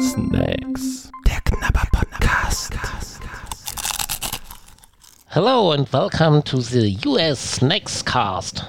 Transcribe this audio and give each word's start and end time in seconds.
Snacks. 0.00 1.10
Der 1.26 1.38
Knabber 1.44 1.86
Podcast. 1.92 2.72
Hello 5.26 5.72
and 5.72 5.92
welcome 5.92 6.42
to 6.44 6.62
the 6.62 6.96
US 7.04 7.56
Snacks 7.56 8.02
Cast. 8.02 8.64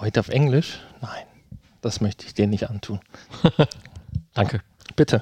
Heute 0.00 0.20
auf 0.20 0.30
Englisch? 0.30 0.80
Nein, 1.02 1.26
das 1.82 2.00
möchte 2.00 2.24
ich 2.24 2.32
dir 2.32 2.46
nicht 2.46 2.70
antun. 2.70 3.00
Danke. 4.32 4.62
Bitte. 4.96 5.20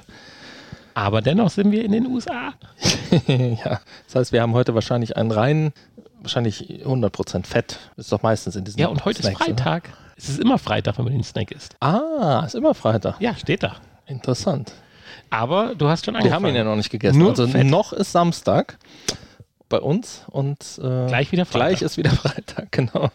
Aber 0.93 1.21
dennoch 1.21 1.49
sind 1.49 1.73
wir 1.73 1.83
in 1.83 1.91
den 1.91 2.07
USA. 2.07 2.53
ja, 3.27 3.81
das 4.05 4.15
heißt, 4.15 4.31
wir 4.31 4.41
haben 4.41 4.53
heute 4.53 4.75
wahrscheinlich 4.75 5.17
einen 5.17 5.31
reinen, 5.31 5.73
wahrscheinlich 6.21 6.85
100% 6.85 7.45
Fett. 7.45 7.79
Ist 7.97 8.13
doch 8.13 8.21
meistens 8.21 8.55
in 8.55 8.63
diesen 8.63 8.79
Ja, 8.79 8.87
und 8.87 9.03
heute 9.03 9.23
Snacks, 9.23 9.41
ist 9.41 9.45
Freitag. 9.45 9.89
Es 10.17 10.29
ist 10.29 10.39
immer 10.39 10.57
Freitag, 10.57 10.97
wenn 10.97 11.05
man 11.05 11.13
den 11.13 11.23
Snack 11.23 11.51
isst. 11.51 11.75
Ah, 11.81 12.43
ist 12.45 12.55
immer 12.55 12.73
Freitag. 12.73 13.19
Ja, 13.19 13.35
steht 13.35 13.63
da. 13.63 13.75
Interessant. 14.07 14.71
Aber 15.29 15.75
du 15.75 15.87
hast 15.89 16.05
schon 16.05 16.13
Wir 16.13 16.19
angefangen. 16.19 16.45
haben 16.45 16.49
ihn 16.51 16.55
ja 16.55 16.63
noch 16.63 16.75
nicht 16.75 16.89
gegessen. 16.89 17.17
Nur 17.19 17.29
also 17.31 17.47
Fett. 17.47 17.65
noch 17.67 17.91
ist 17.93 18.11
Samstag 18.11 18.77
bei 19.67 19.79
uns 19.79 20.23
und 20.29 20.59
äh, 20.81 21.07
Gleich 21.07 21.31
wieder 21.31 21.45
Freitag. 21.45 21.67
Gleich 21.69 21.81
ist 21.81 21.97
wieder 21.97 22.11
Freitag, 22.15 22.71
genau. 22.71 23.09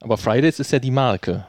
Aber 0.00 0.16
Fridays 0.16 0.58
ist 0.60 0.70
ja 0.72 0.78
die 0.78 0.90
Marke. 0.90 1.44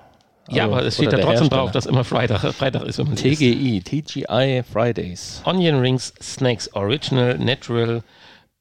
ja, 0.50 0.64
Also, 0.64 0.76
aber 0.76 0.86
es 0.86 0.96
steht 0.96 1.14
da 1.14 1.18
trotzdem 1.20 1.50
drauf, 1.50 1.72
dass 1.72 1.86
immer 1.86 2.04
Freitag, 2.04 2.42
Freitag 2.54 2.84
ist, 2.84 2.98
wenn 2.98 3.08
man. 3.08 3.16
TGI, 3.16 3.82
TGI 3.82 4.64
Fridays. 4.70 5.42
Onion 5.46 5.80
Rings 5.80 6.14
Snacks 6.22 6.74
Original, 6.74 7.38
Natural 7.38 8.02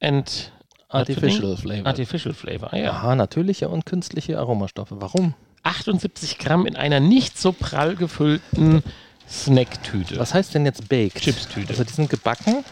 and 0.01 0.53
Artificial 0.89 1.57
Flavor. 1.57 1.87
Artificial 1.87 2.35
Flavor. 2.35 2.73
Ah, 2.73 2.77
ja. 2.77 2.91
Aha, 2.93 3.15
natürliche 3.17 3.69
und 3.69 3.87
künstliche 3.87 4.39
Aromastoffe. 4.39 5.01
Warum? 5.01 5.35
78 5.67 6.39
Gramm 6.39 6.67
in 6.67 6.77
einer 6.77 7.01
nicht 7.01 7.39
so 7.39 7.53
prall 7.53 7.97
gefüllten 7.97 8.83
Snacktüte. 9.29 10.19
Was 10.19 10.35
heißt 10.35 10.55
denn 10.55 10.65
jetzt 10.65 10.89
baked? 10.89 11.21
Chipstüte. 11.21 11.71
Also 11.71 11.85
die 11.85 11.93
sind 11.93 12.11
gebacken. 12.11 12.65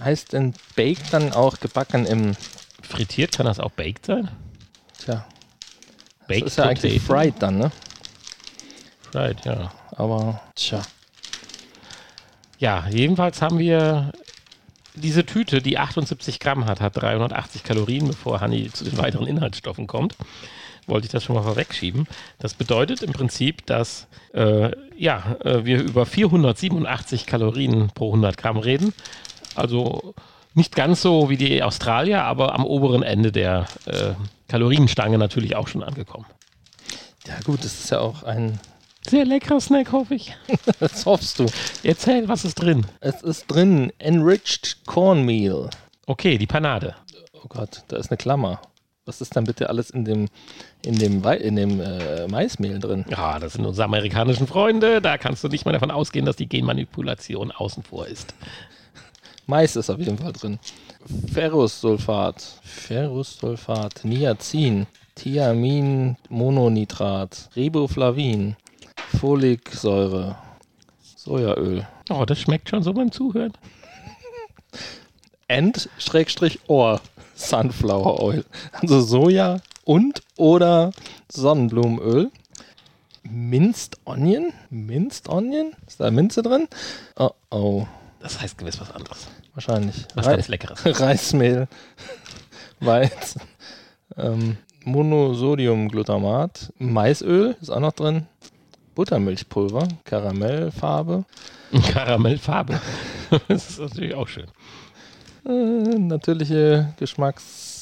Heißt 0.00 0.32
denn 0.32 0.54
baked 0.76 1.12
dann 1.12 1.32
auch 1.32 1.60
gebacken 1.60 2.06
im, 2.06 2.34
Frittiert 2.82 3.36
kann 3.36 3.46
das 3.46 3.60
auch 3.60 3.70
baked 3.70 4.06
sein? 4.06 4.28
tja, 5.00 5.26
das 6.20 6.28
Baked 6.28 6.46
ist 6.46 6.58
ja 6.58 6.64
eigentlich 6.64 7.00
fried 7.00 7.34
dann, 7.38 7.58
ne? 7.58 7.72
Fried, 9.10 9.44
ja. 9.44 9.72
Aber, 9.92 10.40
tja. 10.54 10.82
Ja, 12.58 12.86
jedenfalls 12.90 13.42
haben 13.42 13.58
wir 13.58 14.12
diese 14.94 15.24
Tüte, 15.24 15.62
die 15.62 15.78
78 15.78 16.40
Gramm 16.40 16.66
hat, 16.66 16.80
hat 16.80 16.96
380 16.96 17.62
Kalorien, 17.62 18.08
bevor 18.08 18.40
Hanni 18.40 18.70
zu 18.72 18.84
den 18.84 18.98
weiteren 18.98 19.26
Inhaltsstoffen 19.26 19.86
kommt. 19.86 20.16
Wollte 20.90 21.06
ich 21.06 21.12
das 21.12 21.24
schon 21.24 21.36
mal 21.36 21.42
vorwegschieben. 21.42 22.06
Das 22.40 22.54
bedeutet 22.54 23.02
im 23.02 23.12
Prinzip, 23.12 23.64
dass 23.66 24.08
äh, 24.34 24.72
ja, 24.98 25.36
äh, 25.44 25.64
wir 25.64 25.80
über 25.80 26.04
487 26.04 27.26
Kalorien 27.26 27.90
pro 27.94 28.08
100 28.08 28.36
Gramm 28.36 28.58
reden. 28.58 28.92
Also 29.54 30.14
nicht 30.54 30.74
ganz 30.74 31.00
so 31.00 31.30
wie 31.30 31.36
die 31.36 31.62
Australier, 31.62 32.24
aber 32.24 32.54
am 32.54 32.64
oberen 32.64 33.04
Ende 33.04 33.30
der 33.30 33.66
äh, 33.86 34.14
Kalorienstange 34.48 35.16
natürlich 35.16 35.54
auch 35.54 35.68
schon 35.68 35.84
angekommen. 35.84 36.26
Ja 37.26 37.38
gut, 37.44 37.60
das 37.60 37.72
ist 37.84 37.90
ja 37.90 38.00
auch 38.00 38.24
ein, 38.24 38.58
Sehr 39.08 39.24
leckerer 39.24 39.60
Snack, 39.60 39.92
hoffe 39.92 40.16
ich. 40.16 40.36
das 40.80 41.06
hoffst 41.06 41.38
du. 41.38 41.46
Erzähl, 41.84 42.28
was 42.28 42.44
ist 42.44 42.56
drin? 42.56 42.84
Es 43.00 43.22
ist 43.22 43.46
drin 43.46 43.92
Enriched 43.98 44.84
Cornmeal. 44.86 45.70
Okay, 46.06 46.36
die 46.36 46.48
Panade. 46.48 46.96
Oh 47.32 47.46
Gott, 47.48 47.84
da 47.88 47.96
ist 47.96 48.10
eine 48.10 48.18
Klammer. 48.18 48.60
Was 49.06 49.20
ist 49.20 49.34
dann 49.34 49.44
bitte 49.44 49.68
alles 49.70 49.90
in 49.90 50.04
dem, 50.04 50.28
in 50.84 50.98
dem, 50.98 51.24
Wei- 51.24 51.38
in 51.38 51.56
dem 51.56 51.80
äh, 51.80 52.26
Maismehl 52.28 52.78
drin? 52.78 53.04
Ja, 53.08 53.38
das 53.38 53.54
sind 53.54 53.64
unsere 53.64 53.86
amerikanischen 53.86 54.46
Freunde. 54.46 55.00
Da 55.00 55.16
kannst 55.16 55.42
du 55.42 55.48
nicht 55.48 55.64
mal 55.64 55.72
davon 55.72 55.90
ausgehen, 55.90 56.26
dass 56.26 56.36
die 56.36 56.48
Genmanipulation 56.48 57.50
außen 57.50 57.82
vor 57.82 58.06
ist. 58.06 58.34
Mais 59.46 59.74
ist 59.74 59.88
auf 59.90 59.98
jeden 59.98 60.18
Fall 60.18 60.32
drin. 60.32 60.58
Ferrussulfat, 61.32 62.42
Ferrussulfat, 62.62 64.04
Niacin, 64.04 64.86
Thiamin, 65.14 66.16
Mononitrat, 66.28 67.48
Riboflavin, 67.56 68.54
Foliksäure, 69.18 70.36
Sojaöl. 71.16 71.88
Oh, 72.10 72.24
das 72.26 72.38
schmeckt 72.38 72.68
schon 72.68 72.82
so 72.82 72.92
beim 72.92 73.10
Zuhören. 73.10 73.54
End-Ohr 75.48 77.00
Sunflower 77.48 78.20
Oil. 78.22 78.44
Also 78.72 79.00
Soja 79.00 79.60
und 79.84 80.22
oder 80.36 80.92
Sonnenblumenöl. 81.32 82.30
Minced 83.22 83.98
Onion? 84.04 84.52
Minced 84.70 85.28
Onion? 85.28 85.72
Ist 85.86 86.00
da 86.00 86.10
Minze 86.10 86.42
drin? 86.42 86.68
Oh 87.16 87.30
oh, 87.50 87.86
Das 88.20 88.40
heißt 88.40 88.58
gewiss 88.58 88.80
was 88.80 88.90
anderes. 88.90 89.28
wahrscheinlich. 89.54 90.06
Was 90.14 90.26
Rei- 90.26 90.36
ganz 90.36 90.48
Leckeres. 90.48 90.80
Reismehl, 91.00 91.68
Weizen, 92.80 93.42
ähm, 94.16 94.56
Monosodiumglutamat, 94.84 96.72
Maisöl 96.78 97.56
ist 97.60 97.70
auch 97.70 97.80
noch 97.80 97.92
drin, 97.92 98.26
Buttermilchpulver, 98.94 99.86
Karamellfarbe, 100.04 101.24
Karamellfarbe. 101.92 102.80
das 103.48 103.70
ist 103.70 103.78
natürlich 103.80 104.14
auch 104.14 104.28
schön. 104.28 104.46
Äh, 105.46 105.98
natürliche 105.98 106.92
Geschmacks 106.98 107.80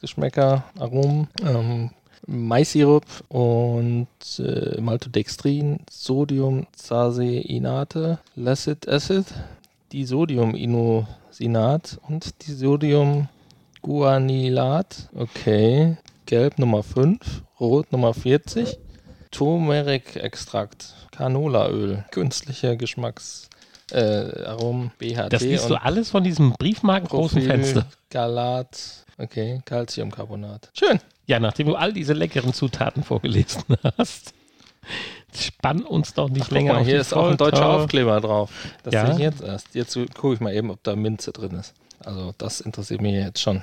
Geschmäcker, 0.00 0.64
Aromen, 0.78 1.28
ähm, 1.44 1.90
Maissirup 2.26 3.04
und 3.28 4.08
äh, 4.38 4.80
Maltodextrin, 4.80 5.80
Sodium 5.90 6.66
Zaseinate, 6.72 8.18
Lacid 8.34 8.88
Acid, 8.88 9.26
Disodiuminosinat 9.92 12.00
und 12.08 12.46
Disodiumguanilat. 12.46 15.10
Okay. 15.14 15.98
Gelb 16.24 16.58
Nummer 16.58 16.82
5, 16.82 17.42
Rot 17.58 17.92
Nummer 17.92 18.14
40, 18.14 18.78
Turmeric-Extrakt, 19.32 20.94
Canolaöl, 21.10 22.04
künstliche 22.12 22.76
Geschmacks 22.76 23.49
äh, 23.92 24.44
Aromen, 24.44 24.90
BHT 24.98 25.32
Das 25.32 25.42
liest 25.42 25.68
du 25.70 25.74
alles 25.74 26.10
von 26.10 26.24
diesem 26.24 26.52
briefmarkengroßen 26.52 27.42
Fenster. 27.42 27.86
Galat, 28.10 29.04
okay, 29.18 29.60
Calciumcarbonat. 29.64 30.70
Schön. 30.74 31.00
Ja, 31.26 31.38
nachdem 31.40 31.68
du 31.68 31.74
all 31.76 31.92
diese 31.92 32.12
leckeren 32.12 32.52
Zutaten 32.52 33.02
vorgelesen 33.04 33.62
hast, 33.98 34.32
spann 35.34 35.82
uns 35.82 36.14
doch 36.14 36.28
nicht 36.28 36.44
Guck 36.44 36.50
länger 36.52 36.72
mal, 36.74 36.80
auf 36.80 36.86
hier 36.86 37.00
ist 37.00 37.12
auch 37.12 37.24
ein 37.28 37.38
Folter. 37.38 37.50
deutscher 37.52 37.68
Aufkleber 37.70 38.20
drauf. 38.20 38.50
Das 38.82 38.94
Ja? 38.94 39.06
sehe 39.06 39.14
ich 39.14 39.20
jetzt 39.20 39.42
erst. 39.42 39.74
Jetzt 39.74 39.96
gucke 40.14 40.34
ich 40.34 40.40
mal 40.40 40.52
eben, 40.54 40.70
ob 40.70 40.82
da 40.82 40.96
Minze 40.96 41.32
drin 41.32 41.52
ist. 41.52 41.74
Also 42.04 42.32
das 42.38 42.60
interessiert 42.60 43.00
mich 43.00 43.12
jetzt 43.14 43.40
schon. 43.40 43.62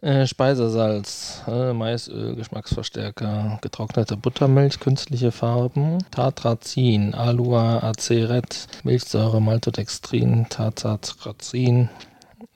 Äh, 0.00 0.26
Speisesalz, 0.28 1.42
äh, 1.48 1.72
Maisöl, 1.72 2.36
Geschmacksverstärker, 2.36 3.58
getrocknete 3.60 4.16
Buttermilch, 4.16 4.78
künstliche 4.78 5.32
Farben, 5.32 5.98
Tartrazin, 6.12 7.14
Alua, 7.14 7.80
Aceret, 7.82 8.68
Milchsäure, 8.84 9.40
Maltodextrin, 9.40 10.46
Tartrazin. 10.48 11.88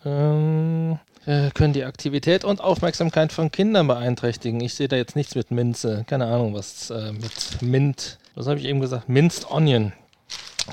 Ähm, 0.05 0.99
äh, 1.27 1.51
können 1.51 1.73
die 1.73 1.85
Aktivität 1.85 2.45
und 2.45 2.61
Aufmerksamkeit 2.61 3.33
von 3.33 3.51
Kindern 3.51 3.89
beeinträchtigen. 3.89 4.61
Ich 4.61 4.75
sehe 4.75 4.87
da 4.89 4.95
jetzt 4.97 5.17
nichts 5.17 5.35
mit 5.35 5.51
Minze. 5.51 6.05
Keine 6.07 6.27
Ahnung, 6.27 6.55
was 6.55 6.91
äh, 6.91 7.11
mit 7.13 7.61
Mint. 7.61 8.19
Was 8.37 8.47
habe 8.47 8.61
ich 8.61 8.67
eben 8.67 8.81
gesagt? 8.81 9.09
Minced 9.09 9.51
Onion. 9.51 9.93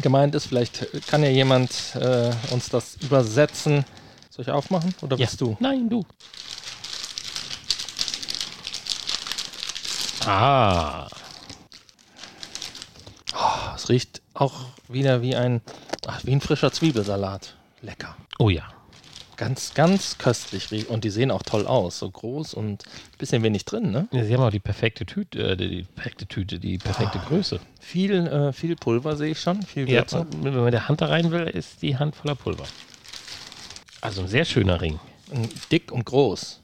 Gemeint 0.03 0.36
ist, 0.36 0.46
vielleicht 0.46 0.86
kann 1.07 1.24
ja 1.24 1.30
jemand 1.30 1.96
äh, 1.96 2.30
uns 2.51 2.69
das 2.69 2.96
übersetzen. 3.01 3.86
Soll 4.30 4.44
ich 4.44 4.51
aufmachen 4.51 4.94
oder 5.01 5.18
Ja. 5.18 5.25
bist 5.25 5.41
du? 5.41 5.57
Nein, 5.59 5.90
du. 5.90 6.06
Ah, 10.29 11.07
Oh, 13.34 13.73
es 13.75 13.90
riecht 13.90 14.22
auch 14.35 14.53
wieder 14.88 15.22
wie 15.23 15.35
ein, 15.35 15.62
ach, 16.06 16.21
wie 16.24 16.31
ein 16.33 16.42
frischer 16.42 16.71
Zwiebelsalat. 16.71 17.56
Lecker. 17.81 18.15
oh 18.38 18.50
ja. 18.50 18.63
Ganz, 19.38 19.74
ganz 19.74 20.18
köstlich. 20.18 20.89
Und 20.89 21.06
die 21.06 21.09
sehen 21.09 21.31
auch 21.31 21.42
toll 21.44 21.65
aus. 21.65 21.98
So 22.00 22.12
groß 22.12 22.54
und 22.54 22.83
ein 22.86 23.18
bisschen 23.18 23.42
wenig 23.42 23.63
drin, 23.63 23.89
ne? 23.89 24.07
Ja, 24.12 24.25
Sie 24.25 24.33
haben 24.33 24.44
auch 24.44 24.51
die 24.51 24.59
perfekte 24.59 25.06
Tüte, 25.06 25.51
äh, 25.51 25.56
die 25.56 25.83
perfekte 25.95 26.25
Tüte, 26.27 26.59
die 26.59 26.77
perfekte 26.77 27.19
Größe. 27.19 27.59
Viel, 27.80 28.27
äh, 28.27 28.51
viel 28.51 28.75
Pulver 28.75 29.15
sehe 29.15 29.31
ich 29.31 29.39
schon. 29.39 29.62
Viel 29.63 29.89
Ja, 29.89 30.04
wenn 30.42 30.54
man 30.54 30.65
mit 30.65 30.74
der 30.74 30.89
Hand 30.89 31.00
da 31.00 31.06
rein 31.06 31.31
will, 31.31 31.48
ist 31.48 31.81
die 31.81 31.98
Hand 31.98 32.18
voller 32.18 32.36
Pulver. 32.36 32.65
Also 34.01 34.21
ein 34.21 34.27
sehr 34.27 34.44
schöner 34.44 34.81
Ring. 34.81 35.00
Dick 35.71 35.92
und 35.94 36.06
groß. 36.06 36.59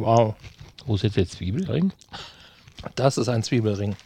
Wow. 0.00 0.36
Wo 0.86 0.94
ist 0.94 1.02
jetzt 1.02 1.16
der 1.16 1.28
Zwiebelring? 1.28 1.92
Das 2.94 3.18
ist 3.18 3.28
ein 3.28 3.42
Zwiebelring. 3.42 3.96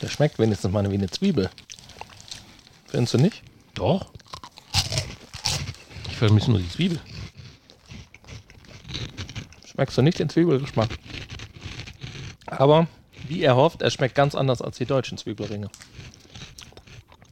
Der 0.00 0.08
schmeckt 0.08 0.38
wenigstens 0.38 0.72
mal 0.72 0.90
wie 0.90 0.94
eine 0.94 1.10
Zwiebel. 1.10 1.50
Findest 2.86 3.14
du 3.14 3.18
nicht? 3.18 3.42
Doch. 3.74 4.10
Ich 6.08 6.16
vermisse 6.16 6.50
nur 6.50 6.60
die 6.60 6.68
Zwiebel. 6.68 7.00
Merkst 9.76 9.96
du 9.96 10.02
nicht 10.02 10.18
den 10.18 10.28
Zwiebelgeschmack. 10.28 10.88
Aber 12.46 12.86
wie 13.28 13.42
er 13.42 13.56
hofft, 13.56 13.82
er 13.82 13.90
schmeckt 13.90 14.14
ganz 14.14 14.34
anders 14.34 14.60
als 14.60 14.78
die 14.78 14.86
deutschen 14.86 15.18
Zwiebelringe. 15.18 15.70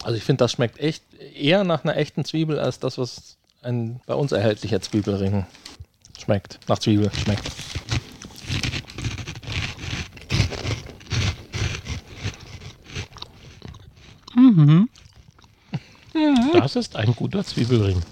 Also 0.03 0.17
ich 0.17 0.25
finde, 0.25 0.45
das 0.45 0.53
schmeckt 0.53 0.79
echt 0.79 1.03
eher 1.35 1.65
nach 1.65 1.85
einer 1.85 1.97
echten 1.97 2.25
Zwiebel 2.25 2.59
als 2.59 2.79
das, 2.79 2.99
was 2.99 3.37
ein 3.63 4.01
bei 4.07 4.15
uns 4.15 4.33
erhältlicher 4.33 4.81
Zwiebelring 4.81 5.47
schmeckt. 6.29 6.61
Nach 6.69 6.79
Zwiebel 6.79 7.11
schmeckt. 7.15 7.51
Das 16.53 16.77
ist 16.77 16.97
ein 16.97 17.15
guter 17.15 17.43
Zwiebelring. 17.43 18.03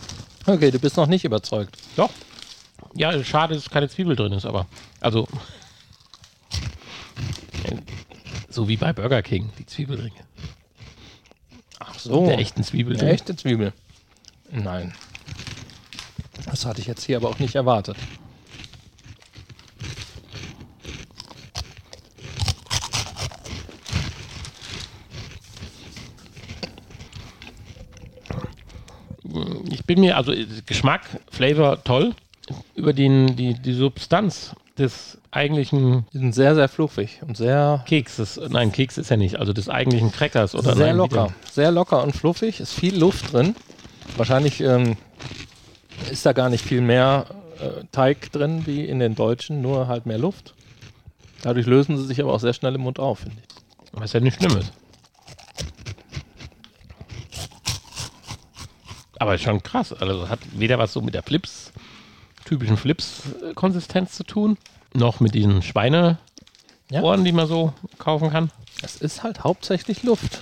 Okay, 0.47 0.71
du 0.71 0.79
bist 0.79 0.97
noch 0.97 1.07
nicht 1.07 1.27
überzeugt. 1.27 1.77
Doch. 1.97 2.11
Ja, 2.95 3.23
schade, 3.23 3.55
dass 3.55 3.69
keine 3.69 3.91
Zwiebel 3.91 4.17
drin 4.17 4.33
ist, 4.33 4.47
aber. 4.47 4.67
Also. 5.01 5.29
So 8.49 8.67
wie 8.67 8.79
bei 8.79 8.95
Burger 8.95 9.23
King, 9.23 9.51
die 9.59 9.67
Zwiebelringe. 9.67 10.25
Ach 11.81 11.99
so. 11.99 12.25
Der 12.27 12.39
echten 12.39 12.65
Zwiebel. 12.65 12.99
Eine 12.99 13.11
echte 13.11 13.37
Zwiebel. 13.37 13.75
Nein. 14.51 14.95
Das 16.57 16.65
hatte 16.65 16.81
ich 16.81 16.87
jetzt 16.87 17.05
hier 17.05 17.19
aber 17.19 17.29
auch 17.29 17.39
nicht 17.39 17.55
erwartet. 17.55 17.99
Ich 29.69 29.85
bin 29.85 30.01
mir, 30.01 30.17
also 30.17 30.33
Geschmack, 30.65 31.03
Flavor 31.31 31.85
toll. 31.85 32.15
Über 32.75 32.95
den, 32.95 33.37
die, 33.37 33.53
die 33.53 33.75
Substanz 33.75 34.57
des 34.79 35.19
eigentlichen 35.33 36.07
Die 36.15 36.19
sind 36.19 36.35
sehr, 36.35 36.55
sehr 36.55 36.69
fluffig 36.69 37.21
und 37.21 37.37
sehr, 37.37 37.85
Kekses, 37.87 38.41
nein, 38.49 38.73
Keks 38.73 38.97
ist 38.97 39.11
ja 39.11 39.19
nicht, 39.19 39.39
also 39.39 39.53
des 39.53 39.69
eigentlichen 39.69 40.11
Crackers 40.11 40.55
oder 40.55 40.75
sehr 40.75 40.87
nein, 40.87 40.97
locker. 40.97 41.35
Sehr 41.53 41.71
locker 41.71 42.03
und 42.03 42.17
fluffig. 42.17 42.61
Ist 42.61 42.73
viel 42.73 42.99
Luft 42.99 43.35
drin. 43.35 43.55
Wahrscheinlich 44.17 44.63
ähm, 44.63 44.97
ist 46.11 46.25
da 46.27 46.33
gar 46.33 46.49
nicht 46.51 46.65
viel 46.65 46.81
mehr 46.81 47.27
äh, 47.61 47.85
Teig 47.93 48.31
drin 48.33 48.67
wie 48.67 48.85
in 48.85 48.99
den 48.99 49.15
deutschen, 49.15 49.61
nur 49.63 49.89
halt 49.89 50.07
mehr 50.07 50.19
Luft. 50.19 50.55
Dadurch 51.43 51.67
lösen 51.67 51.97
sie 51.97 52.05
sich 52.07 52.21
aber 52.21 52.33
auch 52.33 52.41
sehr 52.41 52.53
schnell 52.53 52.75
im 52.75 52.83
Mund 52.83 52.99
auf, 52.99 53.21
finde 53.21 53.37
ich. 53.41 53.57
Was 53.93 54.13
ja 54.13 54.21
nicht 54.21 54.37
schlimm 54.37 54.57
ist. 54.59 54.73
Aber 59.19 59.35
ist 59.35 59.43
schon 59.43 59.63
krass. 59.63 59.93
Also 59.93 60.29
hat 60.29 60.41
weder 60.53 60.79
was 60.79 60.93
so 60.93 61.01
mit 61.01 61.15
der 61.15 61.23
Flips, 61.23 61.73
typischen 62.45 62.77
Flips-Konsistenz 62.77 64.13
zu 64.15 64.25
tun, 64.25 64.59
noch 64.95 65.21
mit 65.21 65.35
diesen 65.35 65.63
Schweineohren, 65.63 66.19
Ja. 66.91 67.17
die 67.17 67.33
man 67.33 67.47
so 67.47 67.73
kaufen 67.99 68.31
kann. 68.31 68.51
Es 68.83 68.97
ist 68.97 69.23
halt 69.23 69.43
hauptsächlich 69.45 70.03
Luft. 70.03 70.41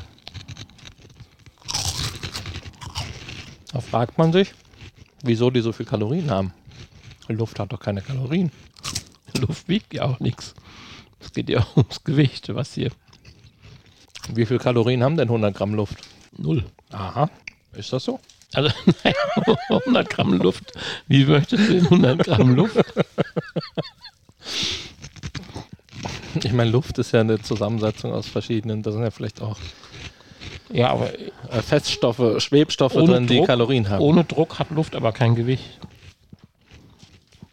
Da 3.72 3.80
fragt 3.80 4.18
man 4.18 4.32
sich, 4.32 4.52
wieso 5.24 5.50
die 5.50 5.60
so 5.60 5.72
viel 5.72 5.86
Kalorien 5.86 6.30
haben. 6.30 6.52
Luft 7.28 7.58
hat 7.58 7.72
doch 7.72 7.80
keine 7.80 8.02
Kalorien. 8.02 8.50
Luft 9.38 9.68
wiegt 9.68 9.94
ja 9.94 10.04
auch 10.04 10.20
nichts. 10.20 10.54
Es 11.20 11.32
geht 11.32 11.48
ja 11.48 11.66
ums 11.76 12.04
Gewicht, 12.04 12.54
was 12.54 12.74
hier 12.74 12.90
Wie 14.32 14.46
viel 14.46 14.58
Kalorien 14.58 15.02
haben 15.02 15.16
denn 15.16 15.28
100 15.28 15.54
Gramm 15.54 15.74
Luft? 15.74 15.96
null. 16.36 16.64
Aha, 16.90 17.30
ist 17.72 17.92
das 17.92 18.04
so? 18.04 18.20
Also 18.52 18.70
naja, 19.04 19.16
100 19.68 20.10
Gramm 20.10 20.34
Luft. 20.34 20.72
Wie 21.08 21.24
möchtest 21.24 21.68
du 21.68 21.72
denn 21.74 21.84
100 21.84 22.24
Gramm 22.24 22.54
Luft? 22.54 22.76
Ich 26.42 26.52
meine, 26.52 26.70
Luft 26.70 26.98
ist 26.98 27.12
ja 27.12 27.20
eine 27.20 27.40
Zusammensetzung 27.40 28.12
aus 28.12 28.26
verschiedenen, 28.26 28.82
da 28.82 28.92
sind 28.92 29.02
ja 29.02 29.10
vielleicht 29.10 29.40
auch 29.40 29.58
Ja, 30.70 30.90
aber 30.90 31.10
Feststoffe, 31.62 32.40
Schwebstoffe 32.42 32.94
Ohne 32.96 33.06
drin, 33.06 33.26
die 33.26 33.36
Druck- 33.38 33.46
Kalorien 33.46 33.88
haben. 33.88 34.00
ohne 34.02 34.24
Druck 34.24 34.58
hat 34.58 34.70
Luft 34.70 34.94
aber 34.96 35.12
kein 35.12 35.34
Gewicht. 35.34 35.78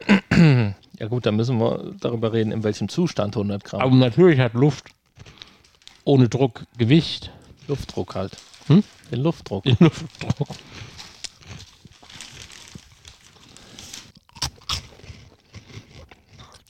Ja 1.00 1.08
gut, 1.08 1.26
dann 1.26 1.36
müssen 1.36 1.58
wir 1.60 1.96
darüber 2.00 2.32
reden, 2.32 2.52
in 2.52 2.64
welchem 2.64 2.88
Zustand 2.88 3.36
100 3.36 3.64
Gramm. 3.64 3.82
Aber 3.82 3.96
natürlich 3.96 4.40
hat 4.40 4.54
Luft 4.54 4.86
ohne 6.04 6.30
Druck 6.30 6.66
Gewicht. 6.78 7.32
Luftdruck 7.68 8.14
halt. 8.14 8.38
Hm? 8.68 8.84
Den 9.12 9.22
Luftdruck. 9.22 9.64
Den 9.64 9.78
Luftdruck. 9.80 10.48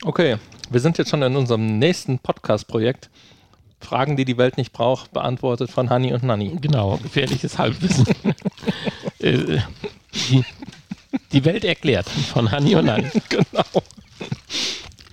Okay, 0.03 0.37
wir 0.69 0.79
sind 0.79 0.97
jetzt 0.97 1.09
schon 1.09 1.21
in 1.21 1.35
unserem 1.35 1.77
nächsten 1.79 2.19
Podcast-Projekt. 2.19 3.09
Fragen, 3.91 4.15
die 4.15 4.23
die 4.23 4.37
Welt 4.37 4.55
nicht 4.55 4.71
braucht, 4.71 5.11
beantwortet 5.11 5.69
von 5.69 5.89
Hani 5.89 6.13
und 6.13 6.23
Nanni. 6.23 6.57
Genau, 6.61 6.97
gefährliches 7.03 7.57
Halbwissen. 7.57 8.05
Äh, 9.19 9.59
die, 10.31 10.43
die 11.31 11.45
Welt 11.45 11.63
erklärt 11.63 12.09
von 12.09 12.49
Hanni 12.49 12.73
und 12.73 12.85
Nanni. 12.85 13.07
genau. 13.29 13.83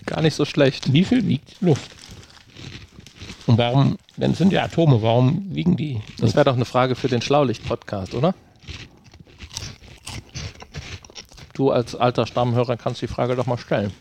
Gar 0.07 0.23
nicht 0.23 0.35
so 0.35 0.47
schlecht. 0.47 0.95
Wie 0.95 1.05
viel 1.05 1.27
wiegt 1.27 1.61
Luft? 1.61 1.91
Und 3.47 3.59
warum, 3.59 3.99
denn 4.17 4.31
es 4.31 4.39
sind 4.39 4.51
ja 4.51 4.63
Atome, 4.65 5.03
warum 5.03 5.55
wiegen 5.55 5.77
die? 5.77 6.01
Das 6.19 6.35
wäre 6.35 6.47
doch 6.47 6.55
eine 6.55 6.65
Frage 6.65 6.95
für 6.95 7.09
den 7.09 7.21
Schlaulicht-Podcast, 7.21 8.15
oder? 8.15 8.35
Du 11.53 11.71
als 11.71 11.95
alter 11.95 12.27
Stammhörer 12.27 12.79
kannst 12.79 13.03
die 13.03 13.09
Frage 13.09 13.37
doch 13.37 13.45
mal 13.45 13.59
stellen. 13.59 13.93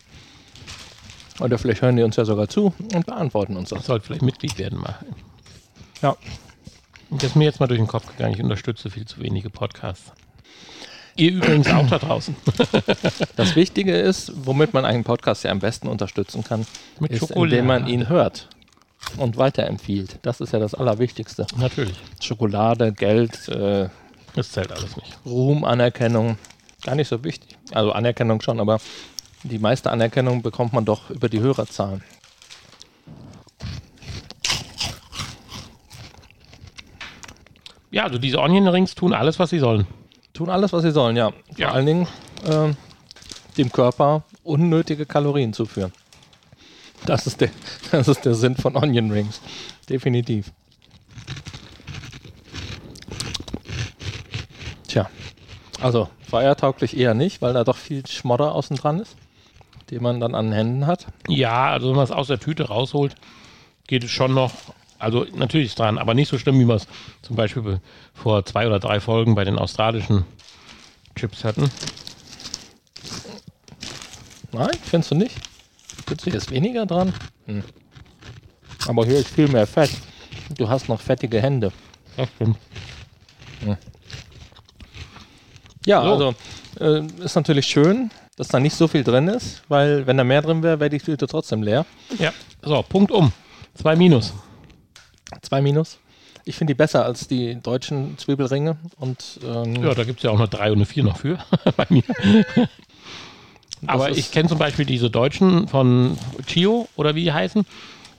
Oder 1.39 1.57
vielleicht 1.57 1.81
hören 1.81 1.95
die 1.95 2.03
uns 2.03 2.15
ja 2.15 2.25
sogar 2.25 2.47
zu 2.49 2.73
und 2.93 3.05
beantworten 3.05 3.57
uns 3.57 3.69
das. 3.69 3.85
sollte 3.85 4.05
vielleicht 4.07 4.21
Mitglied 4.23 4.57
werden 4.57 4.79
mal. 4.79 4.95
Ja. 6.01 6.15
Das 7.09 7.23
ist 7.23 7.35
mir 7.35 7.45
jetzt 7.45 7.59
mal 7.59 7.67
durch 7.67 7.79
den 7.79 7.87
Kopf 7.87 8.05
gegangen. 8.07 8.33
Ich 8.33 8.41
unterstütze 8.43 8.89
viel 8.89 9.05
zu 9.05 9.21
wenige 9.21 9.49
Podcasts. 9.49 10.11
Ihr 11.15 11.31
übrigens 11.31 11.67
auch 11.71 11.87
da 11.87 11.97
draußen. 11.99 12.35
Das 13.35 13.55
Wichtige 13.55 13.95
ist, 13.95 14.31
womit 14.45 14.73
man 14.73 14.83
einen 14.85 15.03
Podcast 15.03 15.43
ja 15.43 15.51
am 15.51 15.59
besten 15.59 15.87
unterstützen 15.87 16.43
kann, 16.43 16.65
Mit 16.99 17.11
ist, 17.11 17.19
Schokolade. 17.19 17.45
indem 17.57 17.65
man 17.67 17.87
ihn 17.87 18.09
hört 18.09 18.49
und 19.17 19.37
weiterempfiehlt. 19.37 20.17
Das 20.23 20.41
ist 20.41 20.53
ja 20.53 20.59
das 20.59 20.73
Allerwichtigste. 20.73 21.45
Natürlich. 21.55 21.95
Schokolade, 22.19 22.91
Geld, 22.93 23.47
äh, 23.47 23.89
Das 24.35 24.51
zählt 24.51 24.71
alles 24.71 24.95
nicht. 24.97 25.17
Ruhm, 25.25 25.63
Anerkennung, 25.63 26.37
gar 26.83 26.95
nicht 26.95 27.07
so 27.07 27.23
wichtig. 27.23 27.57
Also 27.71 27.91
Anerkennung 27.91 28.41
schon, 28.41 28.59
aber 28.59 28.79
die 29.43 29.59
meiste 29.59 29.91
Anerkennung 29.91 30.41
bekommt 30.41 30.73
man 30.73 30.85
doch 30.85 31.09
über 31.09 31.29
die 31.29 31.39
Hörerzahlen. 31.39 32.03
Ja, 37.91 38.03
also 38.03 38.17
diese 38.17 38.39
Onion 38.39 38.67
Rings 38.67 38.95
tun 38.95 39.13
alles, 39.13 39.39
was 39.39 39.49
sie 39.49 39.59
sollen. 39.59 39.87
Tun 40.33 40.49
alles, 40.49 40.73
was 40.73 40.83
sie 40.83 40.91
sollen, 40.91 41.15
ja. 41.15 41.31
Vor 41.31 41.39
Ja. 41.57 41.71
allen 41.71 41.85
Dingen 41.85 42.07
ähm, 42.45 42.75
dem 43.57 43.71
Körper 43.71 44.23
unnötige 44.43 45.05
Kalorien 45.05 45.53
zuführen. 45.53 45.93
Das 47.05 47.25
ist, 47.27 47.39
der, 47.41 47.49
das 47.91 48.07
ist 48.07 48.25
der 48.25 48.35
Sinn 48.35 48.55
von 48.55 48.75
Onion 48.75 49.11
Rings. 49.11 49.39
Definitiv. 49.89 50.51
Tja, 54.87 55.09
also 55.79 56.09
feiertauglich 56.29 56.97
eher 56.97 57.13
nicht, 57.13 57.41
weil 57.41 57.53
da 57.53 57.63
doch 57.63 57.77
viel 57.77 58.05
Schmodder 58.05 58.53
außen 58.53 58.75
dran 58.77 58.99
ist, 58.99 59.15
den 59.89 60.03
man 60.03 60.19
dann 60.19 60.35
an 60.35 60.45
den 60.47 60.53
Händen 60.53 60.87
hat. 60.87 61.07
Ja, 61.27 61.67
also 61.71 61.89
wenn 61.89 61.95
man 61.95 62.03
es 62.05 62.11
aus 62.11 62.27
der 62.27 62.39
Tüte 62.39 62.67
rausholt, 62.67 63.15
geht 63.87 64.03
es 64.03 64.11
schon 64.11 64.33
noch. 64.33 64.51
Also 64.99 65.25
natürlich 65.35 65.67
ist 65.67 65.79
dran, 65.79 65.97
aber 65.97 66.13
nicht 66.13 66.29
so 66.29 66.37
schlimm, 66.37 66.59
wie 66.59 66.65
wir 66.67 66.75
es 66.75 66.87
zum 67.21 67.35
Beispiel 67.35 67.79
vor 68.13 68.43
zwei 68.45 68.65
oder 68.65 68.79
drei 68.79 68.99
Folgen 68.99 69.35
bei 69.35 69.43
den 69.43 69.59
australischen 69.59 70.25
Chips 71.15 71.43
hatten. 71.43 71.69
Nein, 74.51 74.71
findest 74.83 75.11
du 75.11 75.15
nicht? 75.15 75.35
Hier 76.23 76.33
ist 76.35 76.51
weniger 76.51 76.85
dran? 76.85 77.13
Hm. 77.45 77.63
Aber 78.87 79.05
hier 79.05 79.17
ist 79.19 79.27
viel 79.29 79.47
mehr 79.47 79.67
Fett. 79.67 79.91
Du 80.57 80.69
hast 80.69 80.87
noch 80.87 81.01
fettige 81.01 81.41
Hände. 81.41 81.71
Das 82.15 82.29
stimmt. 82.35 82.57
Ja, 85.85 86.01
So. 86.01 86.11
also 86.11 86.35
äh, 86.79 87.23
ist 87.23 87.35
natürlich 87.35 87.67
schön, 87.67 88.09
dass 88.37 88.47
da 88.47 88.59
nicht 88.61 88.75
so 88.75 88.87
viel 88.87 89.03
drin 89.03 89.27
ist, 89.27 89.63
weil 89.67 90.07
wenn 90.07 90.15
da 90.17 90.23
mehr 90.23 90.41
drin 90.41 90.63
wäre, 90.63 90.79
wäre 90.79 90.89
die 90.89 90.99
Tüte 90.99 91.27
trotzdem 91.27 91.61
leer. 91.63 91.85
Ja, 92.19 92.31
so, 92.61 92.81
Punkt 92.83 93.11
um. 93.11 93.33
Zwei 93.73 93.95
Minus. 93.95 94.33
Zwei 95.41 95.61
Minus. 95.61 95.97
Ich 96.45 96.55
finde 96.55 96.73
die 96.73 96.77
besser 96.77 97.03
als 97.03 97.27
die 97.27 97.59
deutschen 97.61 98.17
Zwiebelringe 98.17 98.77
und 98.99 99.39
ähm, 99.43 99.83
Ja, 99.83 99.93
da 99.93 100.05
gibt 100.05 100.19
es 100.19 100.23
ja 100.23 100.29
auch 100.31 100.39
eine 100.39 100.47
3 100.47 100.71
und 100.71 100.77
eine 100.77 100.85
4 100.85 101.03
noch 101.03 101.17
für 101.17 101.37
bei 101.75 101.85
mir. 101.89 102.03
Aber 103.85 104.09
ich 104.11 104.31
kenne 104.31 104.47
zum 104.47 104.57
Beispiel 104.57 104.85
diese 104.85 105.09
deutschen 105.09 105.67
von 105.67 106.17
Chio 106.47 106.87
oder 106.95 107.15
wie 107.15 107.23
die 107.25 107.33
heißen. 107.33 107.65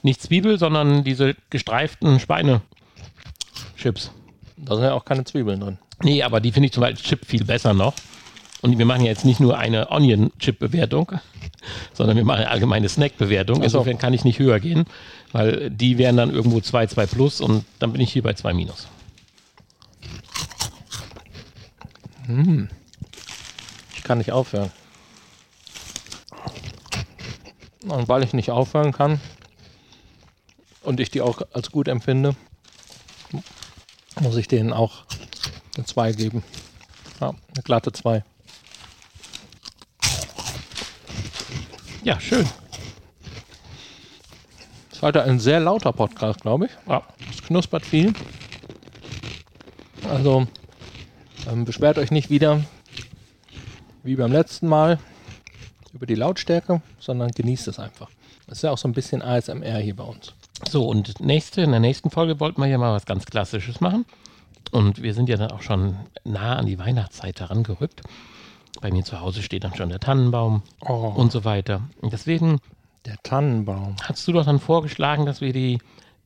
Nicht 0.03 0.21
Zwiebel, 0.21 0.59
sondern 0.59 1.03
diese 1.03 1.35
gestreiften 1.49 2.19
Schweine-Chips. 2.19 4.11
da 4.57 4.75
sind 4.75 4.83
ja 4.85 4.93
auch 4.93 5.03
keine 5.05 5.23
Zwiebeln 5.25 5.59
drin. 5.59 5.77
Nee, 6.03 6.21
aber 6.23 6.39
die 6.39 6.51
finde 6.51 6.67
ich 6.67 6.73
zum 6.73 6.81
Beispiel 6.81 7.03
Chip 7.03 7.25
viel 7.25 7.43
besser 7.43 7.73
noch. 7.73 7.93
Und 8.61 8.77
wir 8.77 8.85
machen 8.85 9.01
ja 9.01 9.07
jetzt 9.07 9.25
nicht 9.25 9.39
nur 9.39 9.57
eine 9.57 9.89
Onion-Chip-Bewertung, 9.89 11.13
sondern 11.93 12.17
wir 12.17 12.25
machen 12.25 12.41
eine 12.41 12.49
allgemeine 12.49 12.89
Snack-Bewertung. 12.89 13.63
Insofern 13.63 13.97
kann 13.97 14.13
ich 14.13 14.25
nicht 14.25 14.39
höher 14.39 14.59
gehen, 14.59 14.85
weil 15.31 15.69
die 15.69 15.97
wären 15.97 16.17
dann 16.17 16.31
irgendwo 16.31 16.59
2, 16.59 16.87
2 16.87 17.05
plus 17.05 17.41
und 17.41 17.65
dann 17.79 17.93
bin 17.93 18.01
ich 18.01 18.11
hier 18.11 18.23
bei 18.23 18.33
2 18.33 18.53
minus. 18.53 18.87
Ich 23.95 24.03
kann 24.03 24.17
nicht 24.19 24.31
aufhören. 24.31 24.71
Und 27.87 28.07
weil 28.07 28.23
ich 28.23 28.33
nicht 28.33 28.51
aufhören 28.51 28.91
kann 28.91 29.19
und 30.81 30.99
ich 30.99 31.09
die 31.09 31.21
auch 31.21 31.41
als 31.53 31.71
gut 31.71 31.87
empfinde, 31.87 32.35
muss 34.19 34.35
ich 34.35 34.47
denen 34.47 34.73
auch 34.73 35.05
eine 35.75 35.85
2 35.85 36.11
geben. 36.11 36.43
Ja, 37.21 37.29
eine 37.29 37.63
glatte 37.63 37.91
2. 37.91 38.23
Ja, 42.09 42.19
schön. 42.19 42.47
Ist 44.91 45.03
heute 45.03 45.21
ein 45.21 45.39
sehr 45.39 45.59
lauter 45.59 45.93
Podcast, 45.93 46.41
glaube 46.41 46.65
ich. 46.65 46.71
Ja. 46.87 47.03
Es 47.29 47.43
knuspert 47.43 47.85
viel. 47.85 48.13
Also 50.09 50.47
ähm, 51.47 51.65
beschwert 51.65 51.99
euch 51.99 52.09
nicht 52.09 52.31
wieder 52.31 52.63
wie 54.01 54.15
beim 54.15 54.31
letzten 54.31 54.67
Mal 54.67 54.97
über 55.93 56.07
die 56.07 56.15
Lautstärke, 56.15 56.81
sondern 56.97 57.29
genießt 57.29 57.67
es 57.67 57.77
einfach. 57.77 58.09
Das 58.47 58.57
ist 58.57 58.63
ja 58.63 58.71
auch 58.71 58.79
so 58.79 58.87
ein 58.87 58.93
bisschen 58.93 59.21
ASMR 59.21 59.77
hier 59.77 59.95
bei 59.95 60.03
uns. 60.03 60.33
So, 60.67 60.87
und 60.87 61.19
nächste, 61.19 61.61
in 61.61 61.69
der 61.69 61.79
nächsten 61.79 62.09
Folge 62.09 62.39
wollten 62.39 62.59
wir 62.59 62.67
ja 62.67 62.79
mal 62.79 62.95
was 62.95 63.05
ganz 63.05 63.27
Klassisches 63.27 63.81
machen. 63.81 64.07
Und 64.71 65.03
wir 65.03 65.13
sind 65.13 65.29
ja 65.29 65.37
dann 65.37 65.51
auch 65.51 65.61
schon 65.61 65.95
nah 66.23 66.55
an 66.55 66.65
die 66.65 66.79
Weihnachtszeit 66.79 67.39
herangerückt. 67.39 68.01
Bei 68.81 68.91
mir 68.91 69.03
zu 69.03 69.19
Hause 69.19 69.41
steht 69.43 69.63
dann 69.63 69.75
schon 69.75 69.89
der 69.89 69.99
Tannenbaum 69.99 70.63
Oh, 70.87 71.13
und 71.15 71.31
so 71.31 71.43
weiter. 71.45 71.81
Und 72.01 72.13
deswegen 72.13 72.59
der 73.05 73.17
Tannenbaum. 73.23 73.95
hast 74.03 74.27
du 74.27 74.31
doch 74.31 74.45
dann 74.45 74.59
vorgeschlagen, 74.59 75.25
dass 75.25 75.41
wir 75.41 75.53
die 75.53 75.79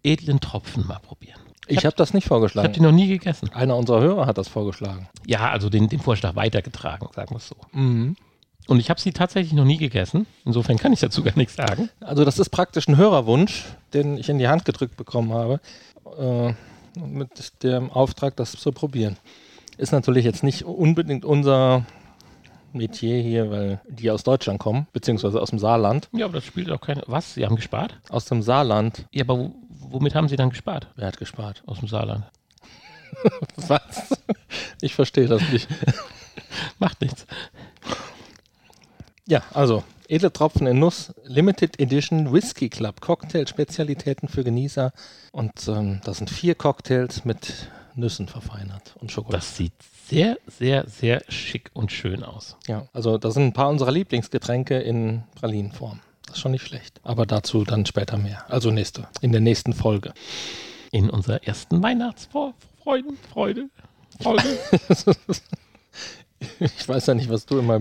edlen 0.03 0.39
Tropfen 0.39 0.85
mal 0.87 0.99
probieren. 0.99 1.39
Ich 1.67 1.85
habe 1.85 1.95
das 1.95 2.13
nicht 2.13 2.25
Ich 2.25 2.31
habe 2.31 2.41
die 2.41 2.49
vorgeschlagen. 2.51 2.83
noch 2.83 2.91
nie 2.91 3.07
gegessen. 3.07 3.49
Einer 3.53 3.77
unserer 3.77 4.01
Hörer 4.01 4.25
hat 4.25 4.37
das 4.37 4.49
vorgeschlagen. 4.49 5.07
Ja, 5.25 5.49
also 5.51 5.69
den, 5.69 5.87
den 5.87 5.99
Vorschlag 5.99 6.35
weitergetragen, 6.35 7.07
sagen 7.15 7.31
wir 7.31 7.37
es 7.37 7.47
so. 7.47 7.55
Mhm. 7.71 8.15
Und 8.67 8.79
ich 8.79 8.89
habe 8.89 8.99
sie 8.99 9.11
tatsächlich 9.11 9.53
noch 9.53 9.65
nie 9.65 9.77
gegessen. 9.77 10.25
Insofern 10.45 10.77
kann 10.77 10.93
ich 10.93 10.99
dazu 10.99 11.23
gar 11.23 11.35
nichts 11.37 11.55
sagen. 11.55 11.89
Also 12.01 12.25
das 12.25 12.37
ist 12.39 12.49
praktisch 12.49 12.87
ein 12.87 12.97
Hörerwunsch, 12.97 13.65
den 13.93 14.17
ich 14.17 14.29
in 14.29 14.39
die 14.39 14.47
Hand 14.47 14.65
gedrückt 14.65 14.95
bekommen 14.97 15.33
habe, 15.33 15.59
äh, 16.17 16.53
mit 16.99 17.63
dem 17.63 17.89
Auftrag, 17.91 18.35
das 18.35 18.51
zu 18.51 18.71
probieren. 18.71 19.17
Ist 19.77 19.91
natürlich 19.91 20.23
jetzt 20.25 20.43
nicht 20.43 20.65
unbedingt 20.65 21.25
unser 21.25 21.85
Metier 22.73 23.21
hier, 23.21 23.49
weil 23.51 23.81
die 23.87 24.11
aus 24.11 24.23
Deutschland 24.23 24.59
kommen, 24.59 24.87
beziehungsweise 24.93 25.41
aus 25.41 25.49
dem 25.49 25.59
Saarland. 25.59 26.09
Ja, 26.11 26.25
aber 26.25 26.35
das 26.35 26.45
spielt 26.45 26.69
auch 26.71 26.81
keine. 26.81 27.03
Was? 27.07 27.33
Sie 27.33 27.45
haben 27.45 27.55
gespart? 27.55 27.99
Aus 28.09 28.25
dem 28.25 28.41
Saarland. 28.41 29.05
Ja, 29.11 29.23
aber 29.23 29.37
wo, 29.37 29.53
womit 29.69 30.15
haben 30.15 30.27
Sie 30.27 30.35
dann 30.35 30.49
gespart? 30.49 30.87
Wer 30.95 31.07
hat 31.07 31.17
gespart? 31.17 31.63
Aus 31.65 31.79
dem 31.79 31.87
Saarland. 31.87 32.25
Was? 33.55 34.21
Ich 34.81 34.95
verstehe 34.95 35.27
das 35.27 35.41
nicht. 35.51 35.67
Macht 36.79 37.01
nichts. 37.01 37.25
Ja, 39.25 39.41
also 39.53 39.83
edle 40.09 40.33
Tropfen 40.33 40.67
in 40.67 40.79
Nuss, 40.79 41.13
Limited 41.25 41.79
Edition 41.79 42.33
Whisky 42.33 42.69
Club, 42.69 43.01
Cocktail-Spezialitäten 43.01 44.27
für 44.27 44.43
Genießer. 44.43 44.91
Und 45.31 45.67
ähm, 45.67 46.01
das 46.03 46.17
sind 46.17 46.29
vier 46.29 46.55
Cocktails 46.55 47.25
mit 47.25 47.69
Nüssen 47.95 48.27
verfeinert 48.27 48.95
und 48.99 49.11
Schokolade. 49.11 49.37
Das 49.37 49.57
sieht 49.57 49.73
sehr, 50.07 50.37
sehr, 50.47 50.87
sehr 50.87 51.23
schick 51.29 51.71
und 51.73 51.91
schön 51.91 52.23
aus. 52.23 52.57
Ja, 52.67 52.87
also 52.93 53.17
das 53.17 53.33
sind 53.35 53.43
ein 53.43 53.53
paar 53.53 53.69
unserer 53.69 53.91
Lieblingsgetränke 53.91 54.79
in 54.79 55.23
Pralinenform. 55.35 55.99
Das 56.25 56.35
ist 56.35 56.41
schon 56.41 56.51
nicht 56.51 56.65
schlecht. 56.65 56.99
Aber 57.03 57.25
dazu 57.25 57.63
dann 57.63 57.85
später 57.85 58.17
mehr. 58.17 58.49
Also 58.49 58.71
nächste, 58.71 59.07
in 59.21 59.31
der 59.31 59.41
nächsten 59.41 59.73
Folge. 59.73 60.13
In 60.91 61.09
unserer 61.09 61.43
ersten 61.43 61.81
Weihnachtsfreuden, 61.81 63.17
Freude, 63.31 63.69
Folge. 64.21 64.43
Ich 66.59 66.87
weiß 66.87 67.05
ja 67.05 67.13
nicht, 67.13 67.29
was 67.29 67.45
du 67.45 67.57
immer. 67.57 67.79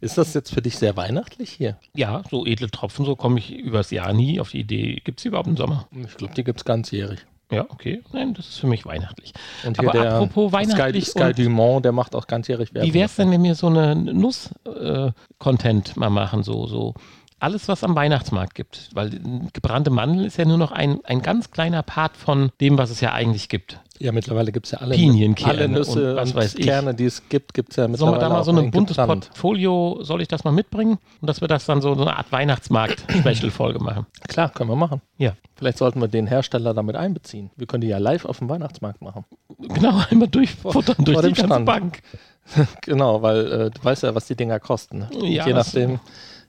Ist 0.00 0.18
das 0.18 0.34
jetzt 0.34 0.52
für 0.52 0.60
dich 0.62 0.76
sehr 0.76 0.96
weihnachtlich 0.96 1.50
hier? 1.50 1.78
ja, 1.94 2.22
so 2.30 2.44
edle 2.44 2.70
Tropfen, 2.70 3.06
so 3.06 3.16
komme 3.16 3.38
ich 3.38 3.52
übers 3.52 3.90
Jahr 3.90 4.12
nie 4.12 4.40
auf 4.40 4.50
die 4.50 4.60
Idee. 4.60 5.00
Gibt 5.02 5.18
es 5.18 5.22
die 5.22 5.28
überhaupt 5.28 5.48
im 5.48 5.56
Sommer? 5.56 5.88
Ich 6.06 6.16
glaube, 6.16 6.34
die 6.34 6.44
gibt 6.44 6.60
es 6.60 6.64
ganzjährig. 6.64 7.24
Ja, 7.50 7.66
okay. 7.68 8.02
Nein, 8.12 8.34
das 8.34 8.48
ist 8.48 8.58
für 8.58 8.66
mich 8.66 8.84
weihnachtlich. 8.86 9.32
Und 9.64 9.78
hier 9.78 9.88
Aber 9.88 9.98
der 9.98 10.14
apropos 10.14 10.50
Sky, 10.50 10.58
weihnachtlich 10.58 11.08
Sky 11.08 11.22
und- 11.24 11.38
Dumont, 11.38 11.84
der 11.84 11.92
macht 11.92 12.14
auch 12.14 12.26
ganzjährig 12.26 12.74
Werbung. 12.74 12.90
Wie 12.90 12.94
wäre 12.94 13.06
es 13.06 13.16
denn, 13.16 13.30
wenn 13.30 13.42
wir 13.44 13.54
so 13.54 13.68
eine 13.68 13.94
Nuss-Content 13.94 15.96
mal 15.96 16.10
machen? 16.10 16.42
So, 16.42 16.66
so 16.66 16.94
alles, 17.38 17.68
was 17.68 17.84
am 17.84 17.94
Weihnachtsmarkt 17.94 18.54
gibt. 18.54 18.90
Weil 18.94 19.10
gebrannte 19.52 19.90
Mandel 19.90 20.24
ist 20.24 20.38
ja 20.38 20.44
nur 20.44 20.58
noch 20.58 20.72
ein, 20.72 20.98
ein 21.04 21.22
ganz 21.22 21.50
kleiner 21.50 21.82
Part 21.82 22.16
von 22.16 22.50
dem, 22.60 22.78
was 22.78 22.90
es 22.90 23.00
ja 23.00 23.12
eigentlich 23.12 23.48
gibt. 23.48 23.78
Ja, 23.98 24.12
mittlerweile 24.12 24.52
gibt 24.52 24.66
es 24.66 24.72
ja 24.72 24.78
alle, 24.78 24.94
Pinienkerne 24.94 25.52
alle 25.58 25.68
Nüsse 25.68 26.10
und 26.12 26.16
was 26.16 26.34
weiß 26.34 26.54
ich. 26.56 26.64
Kerne, 26.66 26.94
die 26.94 27.04
es 27.06 27.28
gibt, 27.28 27.54
gibt 27.54 27.70
es 27.70 27.76
ja 27.76 27.82
Sollen 27.84 27.92
mittlerweile 27.92 28.16
wir 28.16 28.20
da 28.20 28.28
mal 28.30 28.44
so 28.44 28.52
ein 28.52 28.58
in 28.58 28.70
buntes 28.70 28.96
gebrannt. 28.96 29.26
Portfolio, 29.28 29.98
soll 30.02 30.20
ich 30.22 30.28
das 30.28 30.44
mal 30.44 30.50
mitbringen? 30.52 30.98
Und 31.20 31.28
dass 31.28 31.40
wir 31.40 31.48
das 31.48 31.64
dann 31.66 31.80
so, 31.80 31.94
so 31.94 32.02
eine 32.02 32.16
Art 32.16 32.30
Weihnachtsmarkt-Special-Folge 32.32 33.78
machen. 33.82 34.06
Klar, 34.28 34.50
können 34.50 34.70
wir 34.70 34.76
machen. 34.76 35.00
Ja, 35.18 35.32
Vielleicht 35.56 35.78
sollten 35.78 36.00
wir 36.02 36.08
den 36.08 36.26
Hersteller 36.26 36.74
damit 36.74 36.96
einbeziehen. 36.96 37.50
Wir 37.56 37.66
können 37.66 37.80
die 37.80 37.88
ja 37.88 37.96
live 37.98 38.26
auf 38.26 38.38
dem 38.40 38.48
Weihnachtsmarkt 38.50 39.00
machen. 39.00 39.24
genau, 39.58 40.02
einmal 40.10 40.28
durchfuttern 40.28 40.96
durch 41.04 41.14
vor 41.14 41.22
die 41.22 41.28
dem 41.32 41.34
ganze 41.34 41.44
Stand. 41.46 41.66
Bank. 41.66 42.02
Genau, 42.82 43.22
weil 43.22 43.52
äh, 43.52 43.70
du 43.70 43.82
weißt 43.82 44.04
ja, 44.04 44.14
was 44.14 44.26
die 44.26 44.36
Dinger 44.36 44.60
kosten. 44.60 44.98
Ne? 44.98 45.08
Ja, 45.22 45.46
Je 45.46 45.52
das- 45.52 45.66
nachdem, 45.74 45.98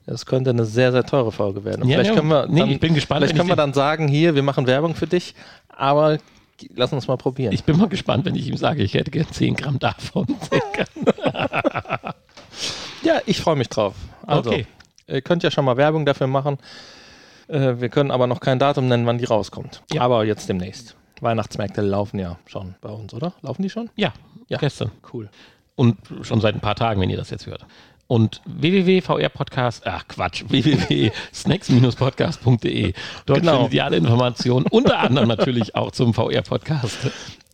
es 0.06 0.26
könnte 0.28 0.52
eine 0.52 0.64
sehr, 0.66 0.92
sehr 0.92 1.04
teure 1.04 1.32
Folge 1.32 1.66
werden. 1.66 1.82
Und 1.82 1.90
Ja, 1.90 1.96
vielleicht 1.96 2.12
ja, 2.12 2.16
können 2.18 2.30
wir, 2.30 2.46
nee, 2.48 2.60
dann, 2.60 2.70
ich 2.70 2.80
bin 2.80 2.94
gespannt, 2.94 3.22
vielleicht 3.22 3.36
können 3.36 3.50
wir 3.50 3.56
dann 3.56 3.74
sagen, 3.74 4.08
hier, 4.08 4.36
wir 4.36 4.44
machen 4.44 4.68
Werbung 4.68 4.94
für 4.94 5.08
dich, 5.08 5.34
aber 5.70 6.20
lass 6.76 6.94
uns 6.94 7.08
mal 7.08 7.18
probieren. 7.18 7.54
Ich 7.54 7.64
bin 7.64 7.78
mal 7.78 7.88
gespannt, 7.90 8.26
wenn 8.26 8.36
ich 8.36 8.48
ihm 8.48 8.58
sage, 8.58 8.84
ich 8.84 8.94
hätte 8.94 9.12
gern 9.12 9.28
10 9.32 9.56
Gramm 9.56 9.80
davon. 9.80 10.28
ja, 13.04 13.20
ich 13.26 13.40
freue 13.42 13.56
mich 13.56 13.70
drauf. 13.70 13.96
Also, 14.26 14.50
Okay. 14.50 14.66
ihr 15.08 15.22
könnt 15.22 15.44
ja 15.44 15.52
schon 15.52 15.66
mal 15.66 15.78
Werbung 15.78 16.06
dafür 16.06 16.28
machen. 16.28 16.58
Äh, 17.48 17.76
wir 17.80 17.90
können 17.90 18.12
aber 18.12 18.28
noch 18.28 18.40
kein 18.40 18.60
Datum 18.60 18.88
nennen, 18.88 19.06
wann 19.06 19.18
die 19.18 19.26
rauskommt. 19.26 19.84
Ja. 19.94 20.02
Aber 20.02 20.26
jetzt 20.26 20.50
demnächst. 20.50 20.96
Weihnachtsmärkte 21.22 21.82
laufen 21.82 22.20
ja 22.20 22.38
schon 22.46 22.76
bei 22.82 22.90
uns, 22.90 23.14
oder? 23.14 23.34
Laufen 23.42 23.62
die 23.64 23.70
schon? 23.70 23.90
ja, 23.96 24.14
Ja. 24.50 24.58
gestern. 24.60 24.92
Cool. 25.14 25.30
Und 25.76 25.98
schon 26.22 26.42
seit 26.42 26.56
ein 26.56 26.62
paar 26.62 26.76
Tagen, 26.76 27.00
wenn 27.02 27.10
ihr 27.10 27.18
das 27.18 27.30
jetzt 27.30 27.46
hört. 27.48 27.66
Und 28.08 28.42
www.vrpodcast, 28.46 29.86
ach 29.86 30.08
Quatsch, 30.08 30.46
www.snacks-podcast.de. 30.48 32.94
Dort 33.26 33.40
Genau. 33.42 33.56
findet 33.58 33.74
ihr 33.74 33.84
alle 33.86 33.98
Informationen, 33.98 34.66
unter 34.70 35.00
anderem 35.00 35.28
natürlich 35.28 35.76
auch 35.76 35.92
zum 35.92 36.14
VR-Podcast. 36.14 36.98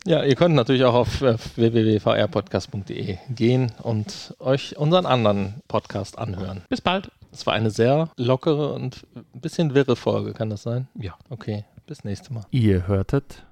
Ja, 0.06 0.22
ihr 0.24 0.36
könnt 0.36 0.54
natürlich 0.56 0.84
auch 0.84 0.94
auf 0.96 1.22
äh, 1.22 1.38
www.vrpodcast.de 1.56 3.18
gehen 3.34 3.72
und 3.82 4.36
euch 4.40 4.78
unseren 4.78 5.06
anderen 5.06 5.62
Podcast 5.68 6.18
anhören. 6.20 6.62
Bis 6.70 6.82
bald. 6.82 7.10
Es 7.32 7.46
war 7.48 7.54
eine 7.54 7.72
sehr 7.72 8.10
lockere 8.18 8.74
und 8.74 9.08
ein 9.16 9.40
bisschen 9.42 9.74
wirre 9.74 9.96
Folge, 9.96 10.34
kann 10.34 10.50
das 10.52 10.62
sein? 10.64 10.88
Ja. 11.00 11.16
Okay, 11.30 11.64
bis 11.88 12.04
nächstes 12.04 12.30
Mal. 12.32 12.44
Ihr 12.52 12.86
hörtet 12.86 13.44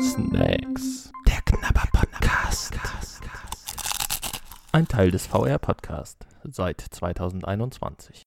Snacks. 0.00 1.10
Der 1.26 1.40
Knabber 1.44 1.84
Podcast. 1.92 2.74
Ein 4.74 4.88
Teil 4.88 5.10
des 5.10 5.26
VR 5.26 5.58
Podcast 5.58 6.26
seit 6.44 6.80
2021. 6.80 8.16